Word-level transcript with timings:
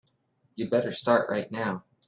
You'd 0.55 0.71
better 0.71 0.91
start 0.91 1.29
right 1.29 1.51
now. 1.51 1.85